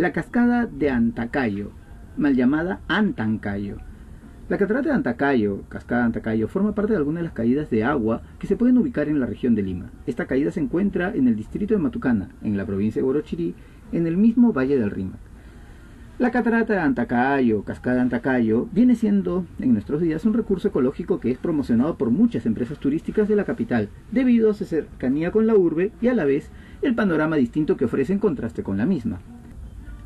La 0.00 0.14
cascada 0.14 0.64
de 0.64 0.88
Antacayo, 0.88 1.72
mal 2.16 2.34
llamada 2.34 2.80
Antancayo. 2.88 3.76
La 4.48 4.56
catarata 4.56 4.88
de 4.88 4.94
Antacayo, 4.94 5.64
cascada 5.68 6.00
de 6.00 6.06
Antacayo, 6.06 6.48
forma 6.48 6.74
parte 6.74 6.94
de 6.94 6.96
algunas 6.96 7.20
de 7.20 7.24
las 7.24 7.34
caídas 7.34 7.68
de 7.68 7.84
agua 7.84 8.22
que 8.38 8.46
se 8.46 8.56
pueden 8.56 8.78
ubicar 8.78 9.10
en 9.10 9.20
la 9.20 9.26
región 9.26 9.54
de 9.54 9.62
Lima. 9.62 9.90
Esta 10.06 10.24
caída 10.24 10.52
se 10.52 10.60
encuentra 10.60 11.12
en 11.14 11.28
el 11.28 11.36
distrito 11.36 11.74
de 11.74 11.80
Matucana, 11.80 12.30
en 12.42 12.56
la 12.56 12.64
provincia 12.64 13.00
de 13.00 13.04
Guarochirí, 13.04 13.54
en 13.92 14.06
el 14.06 14.16
mismo 14.16 14.54
Valle 14.54 14.78
del 14.78 14.90
Rímac. 14.90 15.18
La 16.18 16.30
catarata 16.30 16.72
de 16.72 16.80
Antacayo, 16.80 17.62
cascada 17.64 17.96
de 17.96 18.00
Antacayo, 18.00 18.68
viene 18.72 18.94
siendo 18.94 19.44
en 19.58 19.74
nuestros 19.74 20.00
días 20.00 20.24
un 20.24 20.32
recurso 20.32 20.68
ecológico 20.68 21.20
que 21.20 21.30
es 21.30 21.36
promocionado 21.36 21.98
por 21.98 22.10
muchas 22.10 22.46
empresas 22.46 22.78
turísticas 22.78 23.28
de 23.28 23.36
la 23.36 23.44
capital, 23.44 23.90
debido 24.12 24.48
a 24.48 24.54
su 24.54 24.64
cercanía 24.64 25.30
con 25.30 25.46
la 25.46 25.56
urbe 25.56 25.92
y 26.00 26.08
a 26.08 26.14
la 26.14 26.24
vez 26.24 26.50
el 26.80 26.94
panorama 26.94 27.36
distinto 27.36 27.76
que 27.76 27.84
ofrece 27.84 28.14
en 28.14 28.18
contraste 28.18 28.62
con 28.62 28.78
la 28.78 28.86
misma. 28.86 29.20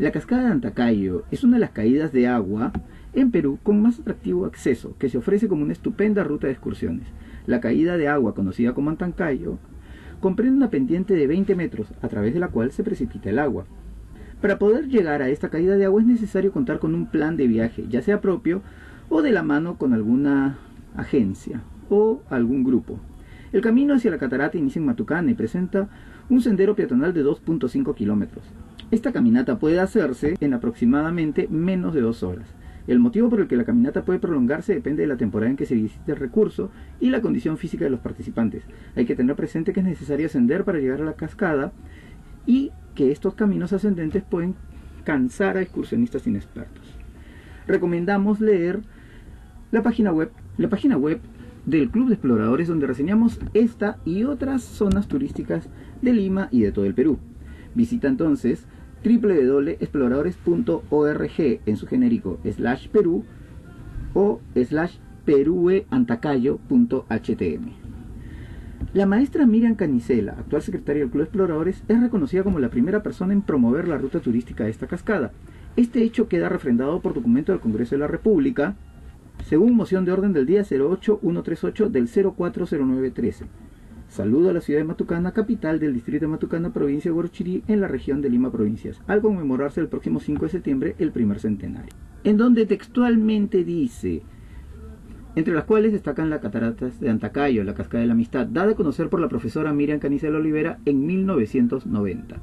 La 0.00 0.12
cascada 0.12 0.44
de 0.44 0.52
Antacayo 0.52 1.24
es 1.30 1.44
una 1.44 1.56
de 1.56 1.60
las 1.60 1.72
caídas 1.72 2.10
de 2.10 2.26
agua 2.26 2.72
en 3.12 3.30
Perú 3.30 3.58
con 3.62 3.82
más 3.82 4.00
atractivo 4.00 4.46
acceso, 4.46 4.96
que 4.98 5.10
se 5.10 5.18
ofrece 5.18 5.46
como 5.46 5.62
una 5.62 5.74
estupenda 5.74 6.24
ruta 6.24 6.46
de 6.46 6.54
excursiones. 6.54 7.06
La 7.46 7.60
caída 7.60 7.98
de 7.98 8.08
agua, 8.08 8.34
conocida 8.34 8.72
como 8.72 8.88
Antacayo, 8.88 9.58
comprende 10.20 10.56
una 10.56 10.70
pendiente 10.70 11.12
de 11.12 11.26
20 11.26 11.54
metros, 11.54 11.92
a 12.00 12.08
través 12.08 12.32
de 12.32 12.40
la 12.40 12.48
cual 12.48 12.72
se 12.72 12.82
precipita 12.82 13.28
el 13.28 13.38
agua. 13.38 13.66
Para 14.40 14.58
poder 14.58 14.88
llegar 14.88 15.20
a 15.20 15.28
esta 15.28 15.50
caída 15.50 15.76
de 15.76 15.84
agua 15.84 16.00
es 16.00 16.06
necesario 16.06 16.50
contar 16.50 16.78
con 16.78 16.94
un 16.94 17.04
plan 17.04 17.36
de 17.36 17.46
viaje, 17.46 17.84
ya 17.90 18.00
sea 18.00 18.22
propio 18.22 18.62
o 19.10 19.20
de 19.20 19.32
la 19.32 19.42
mano 19.42 19.76
con 19.76 19.92
alguna 19.92 20.56
agencia 20.96 21.60
o 21.90 22.22
algún 22.30 22.64
grupo. 22.64 22.98
El 23.52 23.60
camino 23.60 23.92
hacia 23.92 24.10
la 24.10 24.16
catarata 24.16 24.56
inicia 24.56 24.80
en 24.80 24.86
Matucana 24.86 25.30
y 25.30 25.34
presenta 25.34 25.90
un 26.30 26.40
sendero 26.40 26.74
peatonal 26.74 27.12
de 27.12 27.22
2.5 27.22 27.94
kilómetros. 27.94 28.44
Esta 28.90 29.12
caminata 29.12 29.58
puede 29.60 29.78
hacerse 29.78 30.36
en 30.40 30.52
aproximadamente 30.52 31.46
menos 31.48 31.94
de 31.94 32.00
dos 32.00 32.24
horas. 32.24 32.48
El 32.88 32.98
motivo 32.98 33.30
por 33.30 33.40
el 33.40 33.46
que 33.46 33.56
la 33.56 33.64
caminata 33.64 34.04
puede 34.04 34.18
prolongarse 34.18 34.74
depende 34.74 35.02
de 35.02 35.08
la 35.08 35.16
temporada 35.16 35.48
en 35.48 35.56
que 35.56 35.66
se 35.66 35.76
visite 35.76 36.10
el 36.10 36.18
recurso 36.18 36.72
y 36.98 37.10
la 37.10 37.20
condición 37.20 37.56
física 37.56 37.84
de 37.84 37.90
los 37.90 38.00
participantes. 38.00 38.64
Hay 38.96 39.06
que 39.06 39.14
tener 39.14 39.36
presente 39.36 39.72
que 39.72 39.78
es 39.78 39.86
necesario 39.86 40.26
ascender 40.26 40.64
para 40.64 40.80
llegar 40.80 41.00
a 41.02 41.04
la 41.04 41.12
cascada 41.12 41.72
y 42.46 42.72
que 42.96 43.12
estos 43.12 43.34
caminos 43.34 43.72
ascendentes 43.72 44.24
pueden 44.24 44.56
cansar 45.04 45.56
a 45.56 45.62
excursionistas 45.62 46.26
inexpertos. 46.26 46.82
Recomendamos 47.68 48.40
leer 48.40 48.80
la 49.70 49.84
página 49.84 50.10
web, 50.10 50.32
la 50.58 50.68
página 50.68 50.96
web 50.96 51.20
del 51.64 51.90
Club 51.90 52.08
de 52.08 52.14
Exploradores 52.14 52.66
donde 52.66 52.88
reseñamos 52.88 53.38
esta 53.54 53.98
y 54.04 54.24
otras 54.24 54.62
zonas 54.62 55.06
turísticas 55.06 55.68
de 56.02 56.12
Lima 56.12 56.48
y 56.50 56.62
de 56.62 56.72
todo 56.72 56.86
el 56.86 56.94
Perú. 56.94 57.20
Visita 57.76 58.08
entonces 58.08 58.66
www.exploradores.org 59.04 61.60
en 61.66 61.76
su 61.76 61.86
genérico 61.86 62.38
slash 62.44 62.88
Perú 62.88 63.24
o 64.14 64.40
slash 64.54 64.96
perueantacayo.htm. 65.24 67.90
La 68.92 69.06
maestra 69.06 69.46
Miriam 69.46 69.76
Canicela, 69.76 70.32
actual 70.32 70.62
secretaria 70.62 71.02
del 71.02 71.10
Club 71.10 71.22
Exploradores, 71.22 71.84
es 71.86 72.00
reconocida 72.00 72.42
como 72.42 72.58
la 72.58 72.70
primera 72.70 73.04
persona 73.04 73.32
en 73.32 73.42
promover 73.42 73.86
la 73.86 73.98
ruta 73.98 74.18
turística 74.20 74.64
de 74.64 74.70
esta 74.70 74.88
cascada. 74.88 75.30
Este 75.76 76.02
hecho 76.02 76.26
queda 76.26 76.48
refrendado 76.48 77.00
por 77.00 77.14
documento 77.14 77.52
del 77.52 77.60
Congreso 77.60 77.94
de 77.94 78.00
la 78.00 78.08
República, 78.08 78.74
según 79.44 79.76
moción 79.76 80.04
de 80.04 80.12
orden 80.12 80.32
del 80.32 80.46
día 80.46 80.62
08138 80.62 81.88
del 81.88 82.08
040913. 82.08 83.46
Saludo 84.10 84.50
a 84.50 84.52
la 84.52 84.60
ciudad 84.60 84.80
de 84.80 84.84
Matucana, 84.84 85.30
capital 85.30 85.78
del 85.78 85.94
distrito 85.94 86.24
de 86.24 86.32
Matucana, 86.32 86.72
provincia 86.72 87.10
de 87.10 87.12
Guarochirí, 87.14 87.62
en 87.68 87.80
la 87.80 87.86
región 87.86 88.20
de 88.20 88.28
Lima 88.28 88.50
Provincias, 88.50 89.00
al 89.06 89.20
conmemorarse 89.20 89.80
el 89.80 89.86
próximo 89.86 90.18
5 90.18 90.46
de 90.46 90.50
septiembre 90.50 90.96
el 90.98 91.12
primer 91.12 91.38
centenario. 91.38 91.94
En 92.24 92.36
donde 92.36 92.66
textualmente 92.66 93.62
dice, 93.62 94.22
entre 95.36 95.54
las 95.54 95.62
cuales 95.62 95.92
destacan 95.92 96.28
las 96.28 96.40
cataratas 96.40 96.98
de 96.98 97.08
Antacayo, 97.08 97.62
la 97.62 97.74
cascada 97.74 98.00
de 98.00 98.08
la 98.08 98.14
amistad, 98.14 98.48
dada 98.48 98.72
a 98.72 98.74
conocer 98.74 99.08
por 99.10 99.20
la 99.20 99.28
profesora 99.28 99.72
Miriam 99.72 100.00
Canicela 100.00 100.38
Olivera 100.38 100.80
en 100.86 101.06
1990. 101.06 102.36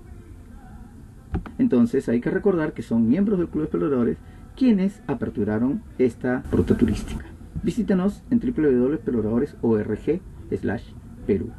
Entonces 1.57 2.07
hay 2.07 2.21
que 2.21 2.31
recordar 2.31 2.71
que 2.71 2.81
son 2.81 3.09
miembros 3.09 3.39
del 3.39 3.49
Club 3.49 3.63
de 3.63 3.65
Exploradores 3.65 4.17
quienes 4.55 5.03
aperturaron 5.05 5.81
esta 5.97 6.43
ruta 6.49 6.77
turística. 6.77 7.25
Visítanos 7.61 8.23
en 8.29 8.39
www.exploradores.org 8.39 10.21
slash 10.57 10.83
Perú. 11.27 11.51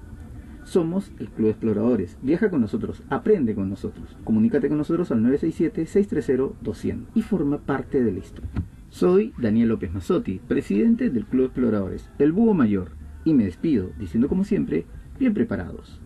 Somos 0.64 1.12
el 1.20 1.28
Club 1.28 1.50
Exploradores. 1.50 2.18
Viaja 2.20 2.50
con 2.50 2.60
nosotros, 2.60 3.04
aprende 3.08 3.54
con 3.54 3.70
nosotros. 3.70 4.16
Comunícate 4.24 4.68
con 4.68 4.78
nosotros 4.78 5.12
al 5.12 5.22
967-630-200 5.22 7.04
y 7.14 7.22
forma 7.22 7.58
parte 7.58 8.02
de 8.02 8.10
la 8.10 8.18
historia. 8.18 8.50
Soy 8.90 9.32
Daniel 9.38 9.68
López 9.68 9.92
Mazzotti, 9.92 10.40
presidente 10.48 11.10
del 11.10 11.26
Club 11.26 11.42
de 11.42 11.46
Exploradores, 11.46 12.10
el 12.18 12.32
Búho 12.32 12.54
Mayor, 12.54 12.90
y 13.24 13.34
me 13.34 13.44
despido 13.44 13.90
diciendo 13.98 14.28
como 14.28 14.42
siempre, 14.42 14.86
bien 15.20 15.32
preparados. 15.32 15.96